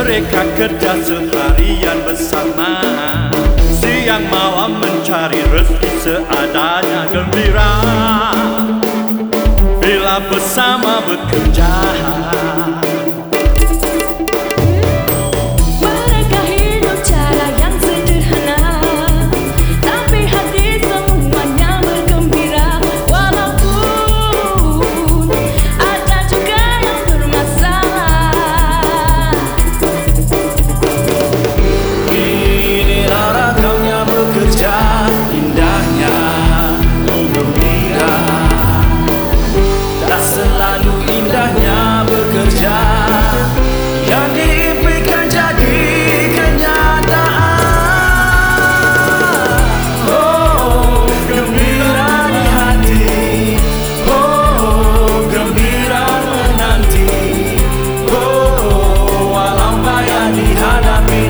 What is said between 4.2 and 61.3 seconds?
malam mencari rezeki seadanya gembira. Bila bersama bekerja I mean